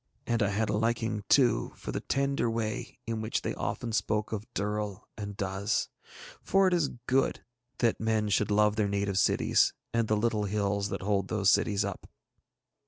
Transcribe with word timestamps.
And 0.25 0.41
I 0.41 0.49
had 0.49 0.67
a 0.67 0.73
liking 0.73 1.23
too 1.29 1.73
for 1.77 1.91
the 1.91 1.99
tender 2.01 2.49
way 2.49 2.97
in 3.05 3.21
which 3.21 3.43
they 3.43 3.53
often 3.53 3.91
spoke 3.93 4.31
of 4.31 4.51
Durl 4.55 5.03
and 5.15 5.37
Duz, 5.37 5.89
for 6.41 6.67
it 6.67 6.73
is 6.73 6.89
good 7.05 7.43
that 7.77 7.99
men 7.99 8.29
should 8.29 8.49
love 8.49 8.77
their 8.77 8.89
native 8.89 9.19
cities 9.19 9.73
and 9.93 10.07
the 10.07 10.17
little 10.17 10.45
hills 10.45 10.89
that 10.89 11.03
hold 11.03 11.27
those 11.27 11.51
cities 11.51 11.85
up. 11.85 12.09